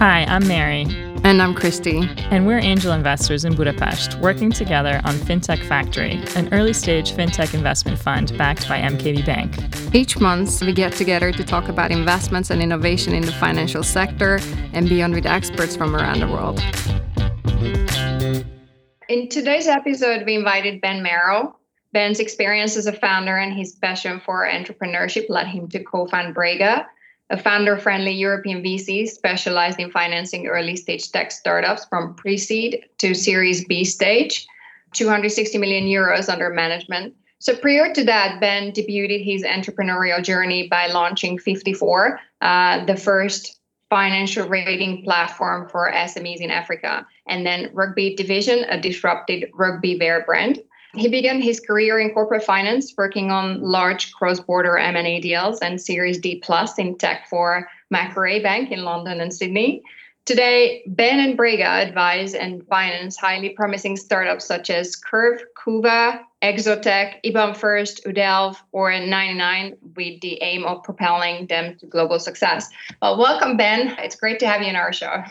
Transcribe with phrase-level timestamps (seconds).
[0.00, 0.86] Hi, I'm Mary.
[1.24, 2.08] And I'm Christy.
[2.30, 7.52] And we're angel investors in Budapest, working together on FinTech Factory, an early stage FinTech
[7.52, 9.94] investment fund backed by MKB Bank.
[9.94, 14.40] Each month, we get together to talk about investments and innovation in the financial sector
[14.72, 16.60] and beyond with experts from around the world.
[19.10, 21.58] In today's episode, we invited Ben Merrill.
[21.92, 26.34] Ben's experience as a founder and his passion for entrepreneurship led him to co found
[26.34, 26.86] Breega,
[27.30, 32.84] a founder friendly European VC specialized in financing early stage tech startups from pre seed
[32.98, 34.46] to Series B stage,
[34.92, 37.14] 260 million euros under management.
[37.38, 43.60] So prior to that, Ben debuted his entrepreneurial journey by launching 54, uh, the first
[43.88, 50.24] financial rating platform for SMEs in Africa, and then Rugby Division, a disrupted rugby wear
[50.24, 50.60] brand.
[50.94, 56.18] He began his career in corporate finance, working on large cross-border M&A deals and Series
[56.18, 59.82] D plus in tech for Macquarie Bank in London and Sydney.
[60.26, 67.14] Today, Ben and Brega advise and finance highly promising startups such as Curve, Kuva, Exotec,
[67.24, 72.68] IBAN First, Udelv, or 99 with the aim of propelling them to global success.
[73.00, 73.96] Well, welcome, Ben.
[73.98, 75.24] It's great to have you in our show.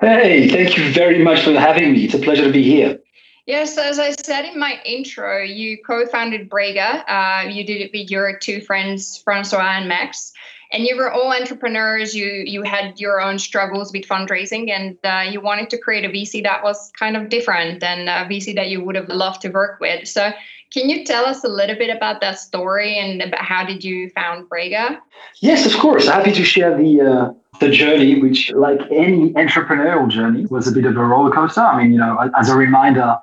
[0.00, 2.04] Hey, thank you very much for having me.
[2.04, 2.98] It's a pleasure to be here.
[3.46, 7.02] Yes, as I said in my intro, you co-founded Breega.
[7.08, 10.32] Uh, you did it with your two friends, Francois and Max,
[10.70, 12.14] and you were all entrepreneurs.
[12.14, 16.08] You you had your own struggles with fundraising, and uh, you wanted to create a
[16.08, 19.48] VC that was kind of different than a VC that you would have loved to
[19.48, 20.06] work with.
[20.06, 20.30] So,
[20.72, 24.08] can you tell us a little bit about that story and about how did you
[24.10, 25.00] found Breega?
[25.40, 26.06] Yes, of course.
[26.06, 27.00] Happy to share the.
[27.00, 31.60] Uh the journey, which, like any entrepreneurial journey, was a bit of a roller coaster.
[31.60, 33.18] I mean, you know, as a reminder,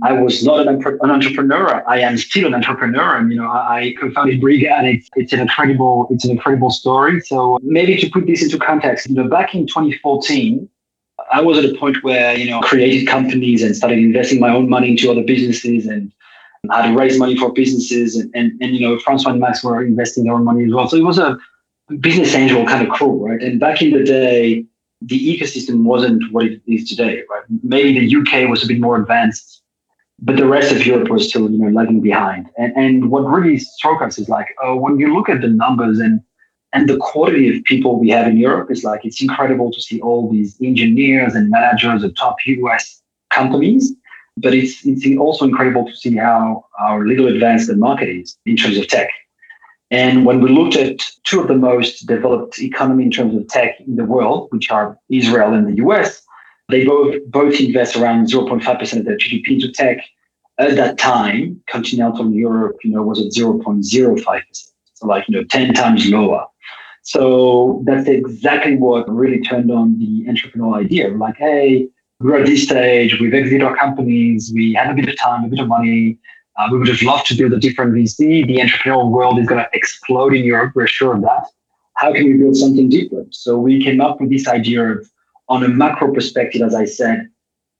[0.00, 1.86] I was not an, an, entrepreneur.
[1.86, 5.32] I am still an entrepreneur, and you know, I, I co-founded Breega, and it's, it's
[5.34, 7.20] an incredible, it's an incredible story.
[7.20, 10.66] So maybe to put this into context, you know, back in 2014,
[11.30, 14.68] I was at a point where you know created companies and started investing my own
[14.68, 16.10] money into other businesses and
[16.70, 19.84] had to raise money for businesses, and and, and you know, Francois and Max were
[19.84, 20.88] investing their own money as well.
[20.88, 21.38] So it was a
[22.00, 23.42] business angel kind of crew, right?
[23.42, 24.64] And back in the day,
[25.02, 27.44] the ecosystem wasn't what it is today, right?
[27.62, 29.61] Maybe the UK was a bit more advanced
[30.24, 32.48] but the rest of Europe was still, you know, lagging behind.
[32.56, 35.98] And and what really struck us is like, oh, when you look at the numbers
[35.98, 36.20] and
[36.72, 40.00] and the quality of people we have in Europe is like it's incredible to see
[40.00, 43.92] all these engineers and managers of top US companies.
[44.36, 48.56] But it's it's also incredible to see how our little advanced the market is in
[48.56, 49.10] terms of tech.
[49.90, 53.78] And when we looked at two of the most developed economy in terms of tech
[53.80, 56.22] in the world, which are Israel and the US,
[56.72, 59.98] they both both invest around 0.5% of their GDP into tech.
[60.58, 64.42] At that time, continental Europe, you know, was at 0.05%.
[64.94, 66.46] So like, you know, 10 times lower.
[67.02, 71.08] So that's exactly what really turned on the entrepreneurial idea.
[71.08, 71.88] Like, hey,
[72.20, 75.48] we're at this stage, we've exited our companies, we have a bit of time, a
[75.48, 76.18] bit of money.
[76.56, 78.46] Uh, we would just love to build a different VC.
[78.46, 80.72] The entrepreneurial world is going to explode in Europe.
[80.74, 81.46] We're sure of that.
[81.96, 83.34] How can we build something different?
[83.34, 85.10] So we came up with this idea of
[85.52, 87.28] on a macro perspective, as I said,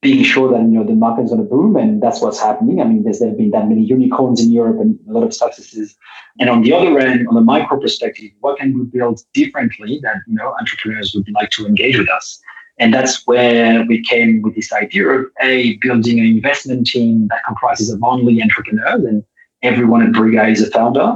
[0.03, 2.81] being sure that you know the market is going to boom, and that's what's happening.
[2.83, 5.33] I mean, there's there have been that many unicorns in Europe and a lot of
[5.33, 5.97] successes.
[6.39, 10.17] And on the other end, on the micro perspective, what can we build differently that
[10.27, 12.41] you know entrepreneurs would like to engage with us?
[12.79, 17.45] And that's where we came with this idea of a building an investment team that
[17.47, 19.25] comprises of only entrepreneurs, and
[19.63, 21.09] everyone at Breega is a founder,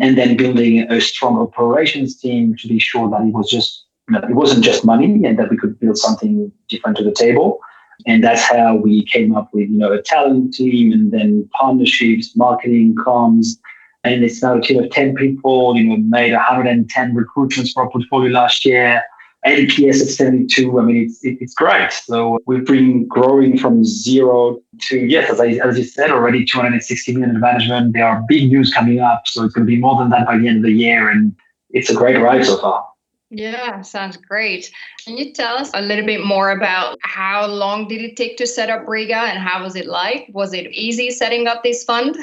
[0.00, 4.34] and then building a strong operations team to be sure that it was just it
[4.34, 7.60] wasn't just money and that we could build something different to the table.
[8.06, 12.36] And that's how we came up with, you know, a talent team and then partnerships,
[12.36, 13.58] marketing, comms.
[14.04, 17.90] And it's now a team of 10 people, you know, made 110 recruitments for our
[17.90, 19.02] portfolio last year,
[19.44, 20.78] NPS at 72.
[20.78, 21.92] I mean, it's, it's great.
[21.92, 27.14] So we've been growing from zero to, yes, as I, as you said, already 260
[27.14, 27.94] million in management.
[27.94, 29.22] There are big news coming up.
[29.26, 31.10] So it's going to be more than that by the end of the year.
[31.10, 31.34] And
[31.70, 32.86] it's a great ride so far.
[33.30, 34.70] Yeah, sounds great.
[35.04, 38.46] Can you tell us a little bit more about how long did it take to
[38.46, 40.30] set up Breega and how was it like?
[40.32, 42.16] Was it easy setting up this fund?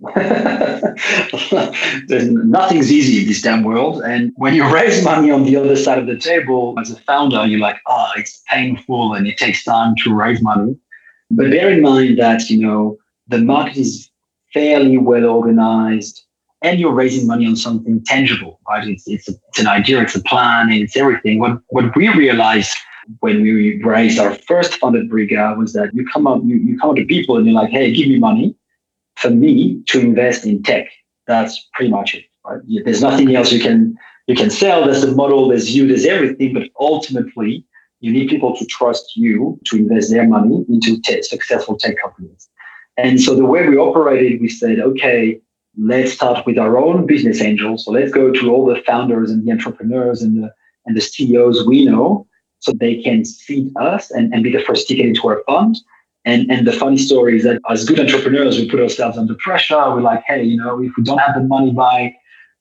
[2.08, 4.02] Nothing's easy in this damn world.
[4.02, 7.44] And when you raise money on the other side of the table as a founder,
[7.46, 10.76] you're like, oh, it's painful and it takes time to raise money.
[11.32, 12.96] But bear in mind that, you know,
[13.26, 14.08] the market is
[14.52, 16.23] fairly well organized
[16.64, 18.88] and you're raising money on something tangible, right?
[18.92, 21.38] It's, it's, it's an idea, it's a plan, it's everything.
[21.38, 22.74] What, what we realized
[23.20, 26.78] when we raised our first fund at Breega was that you come up, you, you
[26.78, 28.48] come up to people and you're like, hey, give me money
[29.22, 30.86] for me to invest in tech.
[31.26, 32.60] That's pretty much it, right?
[32.84, 33.96] There's nothing else you can
[34.26, 34.78] you can sell.
[34.86, 37.66] There's the model, there's you, there's everything, but ultimately
[38.04, 42.50] You need people to trust you to invest their money into tech, successful tech companies.
[42.98, 45.40] And so the way we operated, we said, okay,
[45.78, 47.84] let's start with our own business angels.
[47.84, 50.52] So let's go to all the founders and the entrepreneurs and the
[50.86, 52.26] and the CEOs we know
[52.58, 55.76] so they can feed us and, and be the first ticket into our fund.
[56.24, 59.76] And, and the funny story is that as good entrepreneurs, we put ourselves under pressure.
[59.76, 62.14] We're like, hey, you know, if we don't have the money by,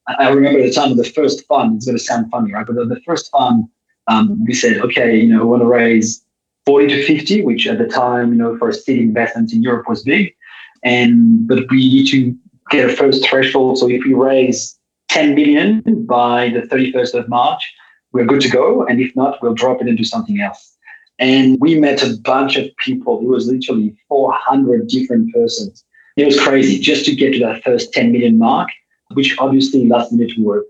[0.08, 2.66] I remember the time of the first fund, it's going to sound funny, right?
[2.66, 3.66] But the, the first fund,
[4.08, 6.26] um, we said, okay, you know, we want to raise
[6.66, 9.88] 40 to 50, which at the time, you know, for a seed investments in Europe
[9.88, 10.36] was big.
[10.84, 12.36] And, but we need to
[12.74, 13.78] get a first threshold.
[13.78, 14.78] So if we raise
[15.10, 17.64] 10 million by the 31st of March,
[18.12, 18.86] we're good to go.
[18.86, 20.76] And if not, we'll drop it into something else.
[21.20, 23.20] And we met a bunch of people.
[23.22, 25.86] It was literally 400 different persons.
[26.18, 28.70] It was crazy just to get to that first 10 million mark,
[29.14, 30.66] which obviously last minute we were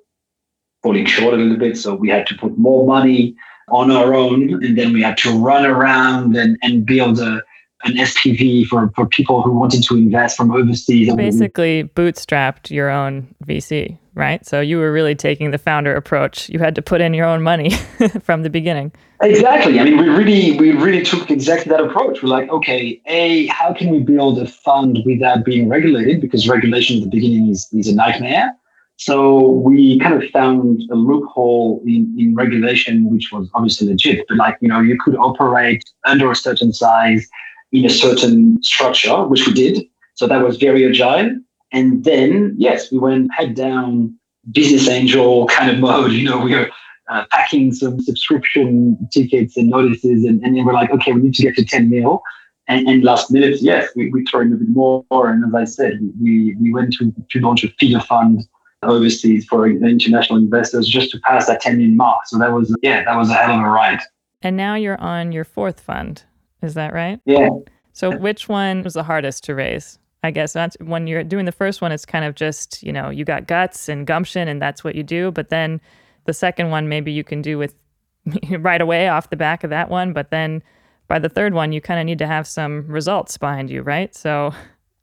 [0.81, 1.77] falling short a little bit.
[1.77, 3.35] So we had to put more money
[3.69, 4.63] on our own.
[4.63, 7.41] And then we had to run around and, and build a,
[7.83, 11.13] an SPV for, for people who wanted to invest from overseas.
[11.15, 14.45] Basically, bootstrapped your own VC, right?
[14.45, 16.49] So you were really taking the founder approach.
[16.49, 17.71] You had to put in your own money
[18.23, 18.91] from the beginning.
[19.21, 19.79] Exactly.
[19.79, 22.23] I mean, we really, we really took exactly that approach.
[22.23, 26.21] We're like, okay, a, how can we build a fund without being regulated?
[26.21, 28.53] Because regulation at the beginning is, is a nightmare.
[28.97, 34.25] So we kind of found a loophole in, in regulation, which was obviously legit.
[34.29, 37.27] But like, you know, you could operate under a certain size
[37.73, 39.85] in a certain structure, which we did.
[40.13, 41.35] So that was very agile.
[41.71, 44.15] And then, yes, we went head down
[44.51, 46.11] business angel kind of mode.
[46.13, 46.69] You know, we were
[47.09, 51.33] uh, packing some subscription tickets and notices, and, and then we're like, okay, we need
[51.33, 52.21] to get to 10 mil.
[52.67, 55.03] And, and last minute, yes, we, we throw in a bit more.
[55.11, 58.47] And as I said, we, we went to, to launch a feeder fund
[58.83, 62.27] overseas for international investors just to pass that 10 million mark.
[62.27, 63.99] So that was, yeah, that was a hell of a ride.
[64.41, 66.23] And now you're on your fourth fund.
[66.63, 67.19] Is that right?
[67.25, 67.49] Yeah.
[67.93, 69.99] So which one was the hardest to raise?
[70.23, 73.09] I guess that's when you're doing the first one, it's kind of just, you know,
[73.09, 75.31] you got guts and gumption and that's what you do.
[75.31, 75.81] But then
[76.25, 77.75] the second one, maybe you can do with
[78.59, 80.13] right away off the back of that one.
[80.13, 80.63] But then
[81.09, 84.15] by the third one, you kind of need to have some results behind you, right?
[84.15, 84.53] So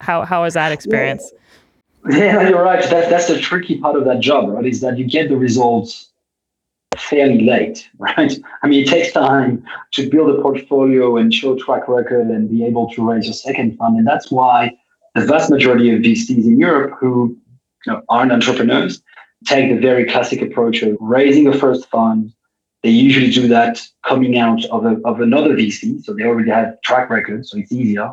[0.01, 1.31] how, how was that experience?
[2.09, 2.83] Yeah, yeah you're right.
[2.89, 4.65] That, that's the tricky part of that job, right?
[4.65, 6.10] Is that you get the results
[7.01, 8.33] fairly late, right?
[8.63, 12.65] I mean, it takes time to build a portfolio and show track record and be
[12.65, 13.99] able to raise a second fund.
[13.99, 14.77] And that's why
[15.15, 17.37] the vast majority of VCs in Europe who
[17.87, 19.03] you know, aren't entrepreneurs
[19.47, 22.33] take the very classic approach of raising a first fund.
[22.83, 26.03] They usually do that coming out of, a, of another VC.
[26.03, 28.11] So they already have track record, so it's easier.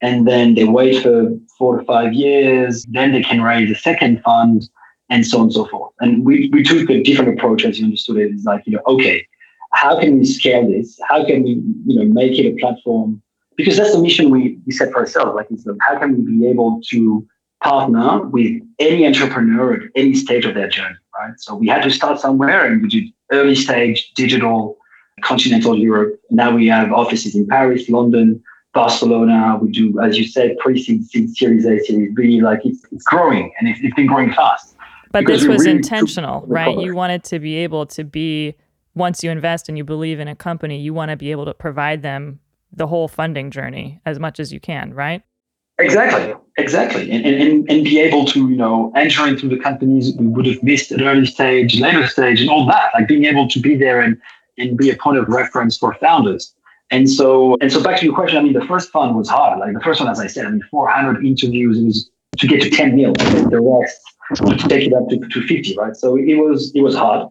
[0.00, 2.84] And then they wait for four to five years.
[2.88, 4.68] Then they can raise a second fund
[5.10, 5.92] and so on and so forth.
[6.00, 8.32] And we, we took a different approach as you understood it.
[8.32, 9.26] It's like, you know, okay,
[9.72, 10.98] how can we scale this?
[11.08, 13.22] How can we, you know, make it a platform?
[13.56, 15.34] Because that's the mission we, we set for ourselves.
[15.34, 17.26] Like, it's how can we be able to
[17.62, 21.32] partner with any entrepreneur at any stage of their journey, right?
[21.38, 24.78] So we had to start somewhere and we did early stage digital
[25.22, 26.20] continental Europe.
[26.30, 28.40] Now we have offices in Paris, London,
[28.74, 29.58] Barcelona.
[29.60, 32.40] We do, as you said, pre-seed, seed, Series A, Series B.
[32.40, 34.76] Like it's, it's growing and it's, it's been growing fast.
[35.12, 36.78] But this was really intentional, right?
[36.78, 38.54] You wanted to be able to be,
[38.94, 41.54] once you invest and you believe in a company, you want to be able to
[41.54, 42.40] provide them
[42.72, 45.22] the whole funding journey as much as you can, right?
[45.80, 47.10] Exactly, exactly.
[47.10, 50.62] And, and, and be able to, you know, enter into the companies we would have
[50.62, 52.90] missed at early stage, later stage, and all that.
[52.94, 54.20] Like being able to be there and,
[54.58, 56.52] and be a point of reference for founders.
[56.90, 59.60] And so, and so back to your question, I mean, the first fund was hard.
[59.60, 62.62] Like the first one, as I said, I mean, 400 interviews, it was to get
[62.62, 63.12] to 10 mil.
[63.12, 64.00] The rest
[64.36, 65.96] to take it up to, to 50, right?
[65.96, 67.28] So it was it was hard.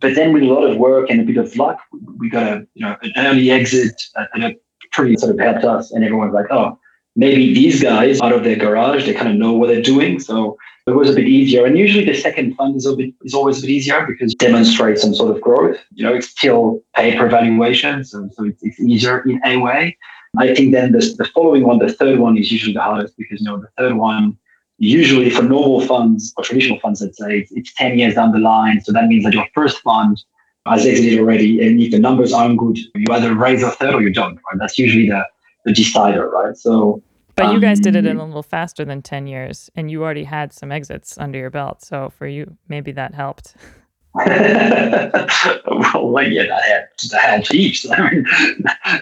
[0.00, 1.80] But then with a lot of work and a bit of luck,
[2.18, 4.02] we got a you know an early exit
[4.34, 4.62] and it
[4.92, 5.90] pretty sort of helped us.
[5.92, 6.78] And everyone's like, oh,
[7.16, 10.20] maybe these guys out of their garage, they kind of know what they're doing.
[10.20, 11.64] So it was a bit easier.
[11.64, 14.38] And usually the second fund is a bit is always a bit easier because it
[14.38, 15.78] demonstrates some sort of growth.
[15.92, 19.96] You know, it's still pay per valuation, so, so it's, it's easier in a way.
[20.38, 23.40] I think then the, the following one, the third one is usually the hardest because
[23.40, 24.38] you know the third one
[24.82, 28.80] usually for normal funds or traditional funds, let's say, it's 10 years down the line.
[28.80, 30.22] So that means that your first fund
[30.66, 31.64] has exited already.
[31.64, 34.34] And if the numbers aren't good, you either raise a third or you don't.
[34.34, 34.58] Right?
[34.58, 35.24] That's usually the,
[35.64, 36.56] the decider, right?
[36.56, 37.00] So
[37.36, 39.90] but um, you guys did it in um, a little faster than 10 years and
[39.90, 41.82] you already had some exits under your belt.
[41.82, 43.54] So for you, maybe that helped.
[44.14, 47.88] well, yeah, that helped, that helped heaps.
[47.90, 48.26] I mean,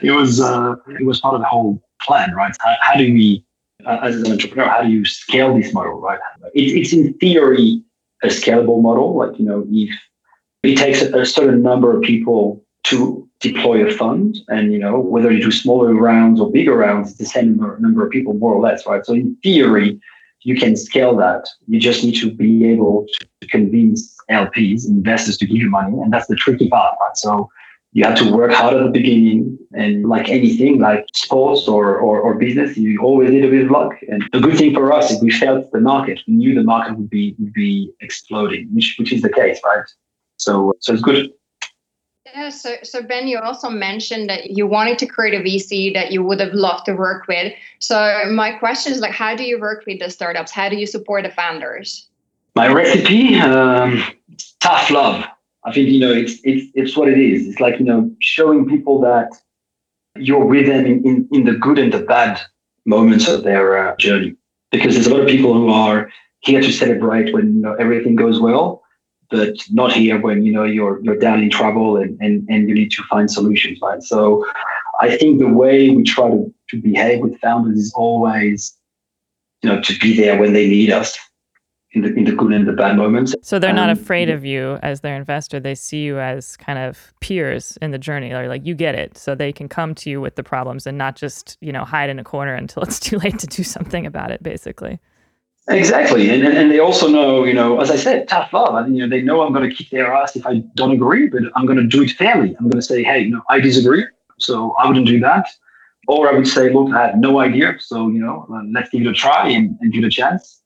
[0.02, 2.54] it was, uh, it was part of the whole plan, right?
[2.60, 3.44] How, how do we
[3.86, 6.18] Uh, as an entrepreneur, how do you scale this model, right?
[6.54, 7.82] It, it's in theory
[8.22, 9.16] a scalable model.
[9.16, 9.90] Like, you know, if
[10.62, 14.38] it takes a, a certain number of people to deploy a fund.
[14.48, 17.78] And, you know, whether you do smaller rounds or bigger rounds, it's the same number,
[17.80, 19.04] number of people, more or less, right?
[19.04, 20.00] So in theory,
[20.42, 21.48] you can scale that.
[21.66, 23.06] You just need to be able
[23.40, 25.98] to convince LPs, investors to give you money.
[26.00, 27.16] And that's the tricky part, right?
[27.16, 27.50] So
[27.92, 32.20] you have to work hard at the beginning and like anything like sports or, or,
[32.20, 35.10] or, business you always need a bit of luck and the good thing for us
[35.10, 38.96] is we felt the market we knew the market would be would be exploding which
[38.98, 39.84] which is the case right
[40.36, 41.32] so so it's good
[42.34, 46.12] yeah, so, so Ben, you also mentioned that you wanted to create a VC that
[46.12, 47.52] you would have loved to work with.
[47.80, 50.52] So my question is like, how do you work with the startups?
[50.52, 52.06] How do you support the founders?
[52.54, 54.04] My recipe, um,
[54.60, 55.24] tough love.
[55.64, 57.46] I think you know it's it's it's what it is.
[57.46, 59.30] It's like you know showing people that
[60.16, 62.40] you're with them in, in, in the good and the bad
[62.84, 64.36] moments of their uh, journey.
[64.70, 68.16] Because there's a lot of people who are here to celebrate when you know, everything
[68.16, 68.82] goes well,
[69.30, 72.74] but not here when you know you're you're down in trouble and, and, and you
[72.74, 74.02] need to find solutions, right?
[74.02, 74.46] So
[75.00, 78.76] I think the way we try to, to behave with founders is always,
[79.62, 81.18] you know, to be there when they need us
[81.92, 83.34] in the in the good and the bad moments.
[83.42, 85.58] So they're not um, afraid of you as their investor.
[85.58, 89.18] They see you as kind of peers in the journey, or like you get it.
[89.18, 92.10] So they can come to you with the problems and not just you know hide
[92.10, 94.42] in a corner until it's too late to do something about it.
[94.42, 95.00] Basically.
[95.68, 98.74] Exactly, and, and, they also know, you know, as I said, tough love.
[98.74, 100.90] I mean, you know, they know I'm going to kick their ass if I don't
[100.90, 102.56] agree, but I'm going to do it fairly.
[102.58, 104.04] I'm going to say, hey, you know, I disagree,
[104.38, 105.46] so I wouldn't do that.
[106.08, 109.06] Or I would say, look, I have no idea, so you know, let's give it
[109.06, 110.59] a try and, and give it a chance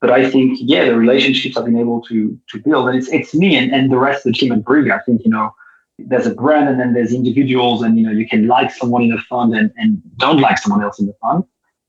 [0.00, 3.34] but I think, yeah, the relationships I've been able to to build, and it's it's
[3.34, 4.98] me and, and the rest of the team at Breega.
[4.98, 5.54] I think, you know,
[5.98, 9.10] there's a brand and then there's individuals, and you know, you can like someone in
[9.10, 11.44] the fund and, and don't like someone else in the fund.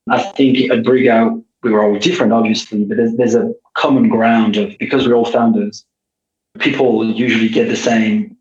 [0.10, 4.58] I think at Breega, we were all different, obviously, but there's, there's a common ground
[4.58, 5.86] of because we're all founders,
[6.60, 8.36] people usually get the same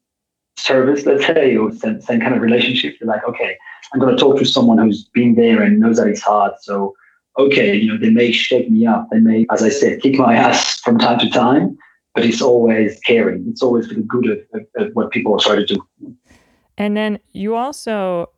[0.56, 2.96] service, let's say, or same, same kind of relationship.
[2.98, 3.56] You're like, okay,
[3.92, 6.52] I'm going to talk to someone who's been there and knows that it's hard.
[6.60, 6.94] So
[7.38, 9.08] okay, you know, they may shake me up.
[9.10, 11.78] They may, as I said, kick my ass from time to time,
[12.14, 13.46] but it's always caring.
[13.48, 16.16] It's always for the good of, of, of what people are trying to do.
[16.76, 18.30] And then you also,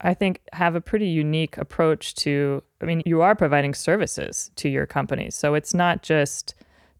[0.00, 4.68] I think, have a pretty unique approach to, I mean, you are providing services to
[4.68, 5.34] your companies.
[5.34, 6.54] So it's not just,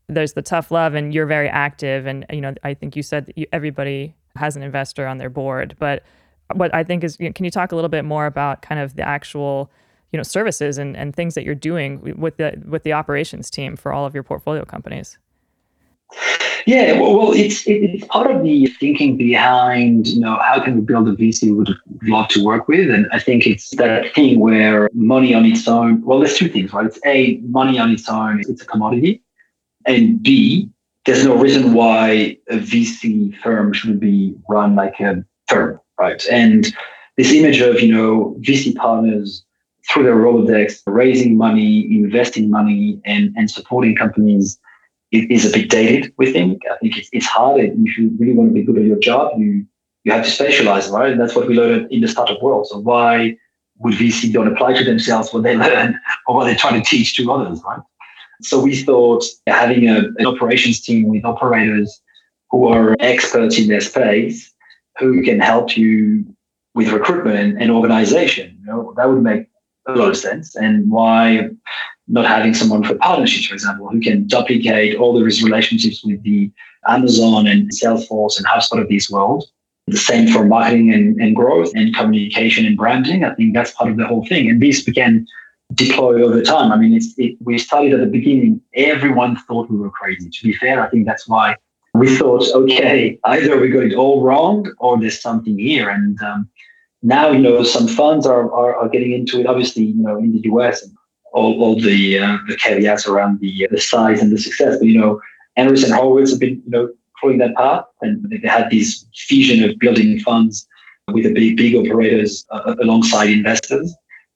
[0.09, 2.07] there's the tough love and you're very active.
[2.07, 5.31] And, you know, I think you said that you, everybody has an investor on their
[5.31, 5.76] board.
[5.78, 6.02] But
[6.55, 9.02] what I think is, can you talk a little bit more about kind of the
[9.02, 9.71] actual
[10.13, 13.77] you know services and, and things that you're doing with the with the operations team
[13.77, 15.19] for all of your portfolio companies?
[16.67, 21.09] Yeah well it's it's part of the thinking behind you know how can we build
[21.09, 22.91] a vc we would love to work with?
[22.91, 26.73] And i think it's that thing where money on its own well there's two things
[26.73, 26.87] right?
[26.87, 29.23] It's a money on its own it's a commodity.
[29.87, 30.71] And b
[31.05, 36.25] there's no reason why a vc firm shouldn't be run like a firm right?
[36.31, 36.73] And
[37.17, 39.46] this image of you know vc partners
[39.88, 44.59] through their Rolodex, raising money, investing money, and, and supporting companies
[45.12, 46.62] is a bit dated, we think.
[46.71, 47.61] I think it's, it's hard.
[47.61, 49.64] If you really want to be good at your job, you,
[50.05, 51.12] you have to specialize, right?
[51.12, 52.66] And that's what we learned in the startup world.
[52.66, 53.37] So why
[53.78, 57.16] would VC don't apply to themselves what they learn or what they're trying to teach
[57.16, 57.81] to others, right?
[58.43, 62.02] So we thought having a, an operations team with operators
[62.50, 64.52] who are experts in their space,
[64.99, 66.25] who can help you
[66.75, 69.46] with recruitment and, and organization, you know, that would make
[69.87, 71.49] a lot of sense and why
[72.09, 76.50] not having someone for partnerships, for example, who can duplicate all these relationships with the
[76.88, 79.45] Amazon and Salesforce and HubSpot of this world.
[79.88, 83.25] The same for marketing and, and growth and communication and branding.
[83.25, 84.50] I think that's part of the whole thing.
[84.50, 85.26] And this began
[85.75, 86.73] deploy over time.
[86.73, 88.61] I mean, it, we started at the beginning.
[88.75, 90.28] Everyone thought we were crazy.
[90.28, 91.57] To be fair, I think that's why
[91.95, 95.88] we thought, okay, either we got it all wrong or there's something here.
[95.88, 96.49] And um,
[97.07, 99.47] now you know some funds are, are, are getting into it.
[99.47, 100.93] Obviously, you know in the US, and
[101.33, 104.79] all, all the uh, the caveats around the the size and the success.
[104.79, 105.21] But you know,
[105.57, 106.89] Andreessen Horowitz have been you know
[107.21, 110.67] following that path, and they had this vision of building funds
[111.13, 113.95] with the big big operators uh, alongside investors.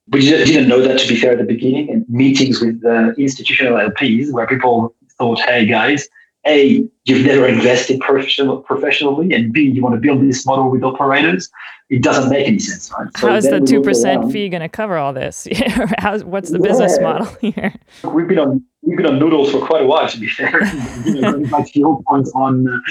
[0.09, 3.79] We didn't know that to be fair at the beginning, and meetings with the institutional
[3.79, 6.09] LPs where people thought, "Hey guys."
[6.47, 10.83] A, you've never invested professional, professionally, and B, you want to build this model with
[10.83, 11.51] operators
[11.91, 13.09] it doesn't make any sense, right?
[13.19, 15.49] So How's the two percent fee going to cover all this?
[15.99, 16.69] How's, what's the yeah.
[16.69, 17.75] business model here?
[18.05, 20.65] We've been on we've been on noodles for quite a while, to be fair.
[21.05, 22.83] you know, back to your point on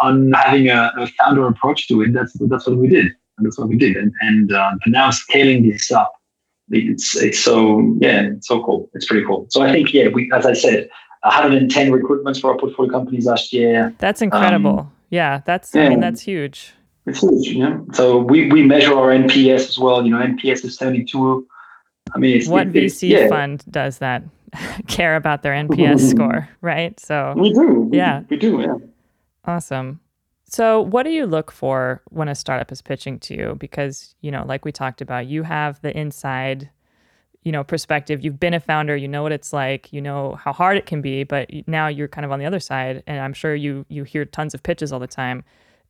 [0.00, 3.58] on having a, a, founder approach to it, that's that's what we did, and that's
[3.58, 6.12] what we did, and and, um, and now scaling this up,
[6.70, 8.88] it's it's so yeah, it's so cool.
[8.94, 9.46] It's pretty cool.
[9.50, 10.88] So I think yeah, we as I said,
[11.24, 13.94] 110 recruitments for our portfolio companies last year.
[13.98, 14.80] That's incredible.
[14.80, 15.84] Um, yeah, that's yeah.
[15.84, 16.72] I mean that's huge
[17.06, 17.86] It's huge, you know.
[17.92, 20.04] So we, we measure our NPS as well.
[20.04, 21.46] You know, NPS is 72.
[22.14, 23.28] I mean, it's, what it, VC yeah.
[23.28, 24.22] fund does that?
[24.88, 26.98] Care about their NPS score, right?
[27.00, 27.88] So we do.
[27.90, 28.22] We, Yeah.
[28.28, 28.60] we do.
[28.60, 28.76] Yeah.
[29.44, 30.00] Awesome.
[30.46, 33.56] So, what do you look for when a startup is pitching to you?
[33.58, 36.70] Because, you know, like we talked about, you have the inside,
[37.44, 38.24] you know, perspective.
[38.24, 41.00] You've been a founder, you know what it's like, you know how hard it can
[41.00, 44.04] be, but now you're kind of on the other side and I'm sure you you
[44.04, 45.44] hear tons of pitches all the time.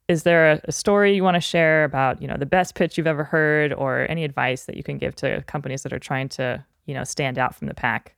[0.06, 2.98] Is there a, a story you want to share about, you know, the best pitch
[2.98, 6.28] you've ever heard or any advice that you can give to companies that are trying
[6.30, 8.14] to, you know, stand out from the pack?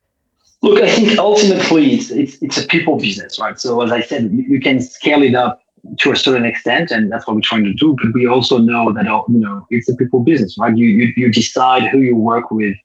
[0.63, 3.61] Look, I think ultimately it's, it's, it's a people business, right?
[3.61, 5.61] So as I said, you, you can scale it up
[5.99, 7.95] to a certain extent, and that's what we're trying to do.
[8.03, 10.77] But we also know that uh, you know it's a people business, right?
[10.77, 12.77] You you, you decide who you work with,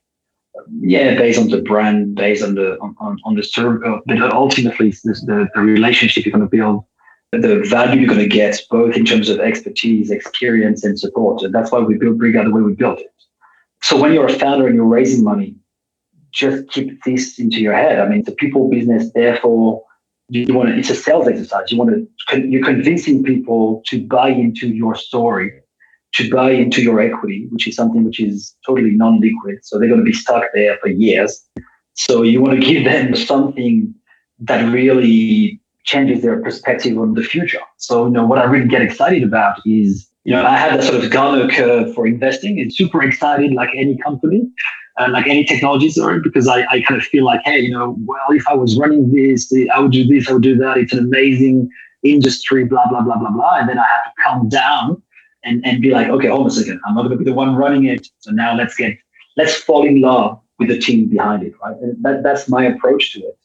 [0.80, 4.90] yeah, based on the brand, based on the on, on, the service, uh, but ultimately
[4.90, 6.84] this, the the relationship you're going to build,
[7.32, 11.44] the value you're going to get, both in terms of expertise, experience, and support.
[11.44, 13.14] And that's why we built Breega the way we built it.
[13.82, 15.56] So when you're a founder and you're raising money,
[16.32, 18.00] just keep this into your head.
[18.00, 19.84] I mean, it's a people business, therefore
[20.30, 21.72] you want to, it's a sales exercise.
[21.72, 25.52] You want to, you're convincing people to buy into your story,
[26.14, 29.60] to buy into your equity, which is something which is totally non-liquid.
[29.64, 31.44] So they're going to be stuck there for years.
[31.94, 33.94] So you want to give them something
[34.40, 37.62] that really changes their perspective on the future.
[37.78, 40.86] So, you know, what I really get excited about is, you know, I have that
[40.86, 42.60] sort of Gartner curve for investing.
[42.60, 44.52] It's super excited like any company
[44.98, 47.96] uh, like any technology sorry, because I, I kind of feel like, hey, you know,
[48.06, 50.78] well, if I was running this, I would do this, I would do that.
[50.78, 51.70] It's an amazing
[52.04, 53.58] industry, blah, blah, blah, blah, blah.
[53.58, 55.02] And then I have to calm down
[55.44, 56.80] and, and be like, okay, hold on a second.
[56.86, 58.08] I'm not going to be the one running it.
[58.20, 58.98] So now let's get,
[59.38, 61.76] let's fall in love with the team behind it, right?
[61.78, 63.38] And that, that's my approach to it.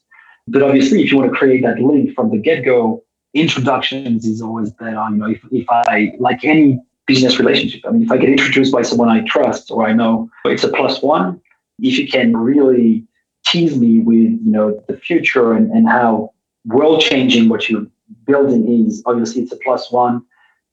[0.47, 4.41] But obviously, if you want to create that link from the get go, introductions is
[4.41, 5.03] always better.
[5.09, 7.81] You know, if, if I, like any business relationship.
[7.87, 10.69] I mean, if I get introduced by someone I trust or I know it's a
[10.69, 11.41] plus one,
[11.79, 13.05] if you can really
[13.45, 16.33] tease me with, you know, the future and, and how
[16.65, 17.87] world changing what you're
[18.25, 20.21] building is, obviously it's a plus one.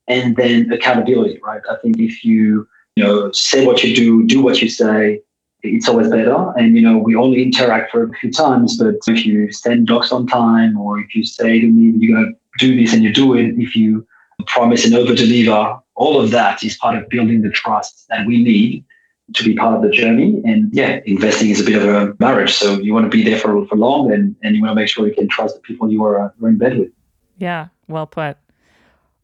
[0.07, 1.62] And then accountability, right?
[1.71, 5.23] I think if you, you know, say what you do, do what you say,
[5.62, 6.53] it's always better.
[6.59, 10.12] And, you know, we only interact for a few times, but if you send docs
[10.12, 13.12] on time or if you say to me, you're going to do this and you
[13.12, 14.07] do it, if you
[14.47, 18.43] promise and over deliver, all of that is part of building the trust that we
[18.43, 18.85] need
[19.33, 20.43] to be part of the journey.
[20.45, 22.53] And yeah, investing is a bit of a marriage.
[22.53, 24.88] So you want to be there for, for long and, and you want to make
[24.88, 26.90] sure you can trust the people you are, uh, are in bed with.
[27.38, 28.37] Yeah, well put.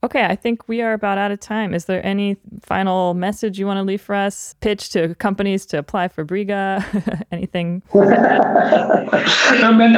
[0.03, 1.75] Okay, I think we are about out of time.
[1.75, 4.55] Is there any final message you want to leave for us?
[4.61, 6.83] Pitch to companies to apply for Breega?
[7.33, 7.83] Anything?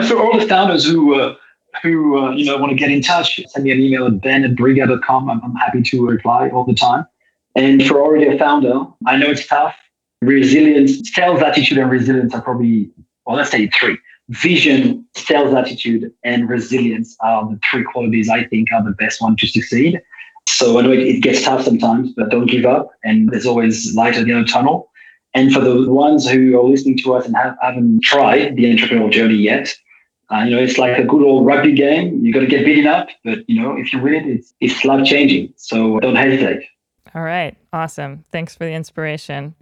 [0.09, 1.37] for all the founders who uh,
[1.83, 4.43] who uh, you know want to get in touch, send me an email at ben
[4.45, 5.31] at breega.com.
[5.31, 7.07] I'm, I'm happy to reply all the time.
[7.55, 9.77] And you're already a founder, I know it's tough.
[10.23, 12.91] Resilience, sales attitude, and resilience are probably,
[13.27, 13.99] well, let's say three.
[14.33, 19.37] Vision, sales attitude, and resilience are the three qualities I think are the best one
[19.37, 20.01] to succeed.
[20.49, 22.91] So I know it, it gets tough sometimes, but don't give up.
[23.05, 24.91] And there's always light at the end of the tunnel.
[25.35, 29.11] And for the ones who are listening to us and have, haven't tried the entrepreneurial
[29.11, 29.75] journey yet,
[30.31, 32.25] uh, you know, it's like a good old rugby game.
[32.25, 34.85] You got to get beaten up, but you know, if you win it, it's it's
[34.85, 35.53] life changing.
[35.57, 36.63] So don't hesitate.
[37.15, 38.25] All right, awesome.
[38.33, 39.55] Thanks for the inspiration.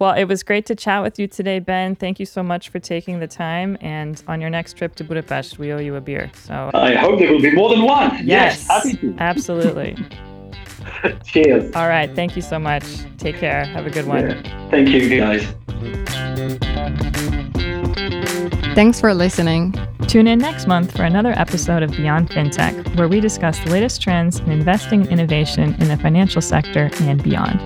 [0.00, 1.94] Well, it was great to chat with you today, Ben.
[1.94, 3.78] Thank you so much for taking the time.
[3.80, 6.30] And on your next trip to Budapest, we owe you a beer.
[6.34, 8.10] So I hope there will be more than one.
[8.26, 9.14] yes, Yes, happy to.
[9.18, 9.96] absolutely.
[11.24, 11.74] Cheers.
[11.76, 12.84] All right, thank you so much.
[13.18, 13.64] Take care.
[13.66, 14.30] Have a good one.
[14.30, 14.68] Yeah.
[14.70, 15.46] Thank you, guys.
[18.74, 19.74] Thanks for listening.
[20.08, 24.02] Tune in next month for another episode of Beyond FinTech, where we discuss the latest
[24.02, 27.60] trends in investing and innovation in the financial sector and beyond.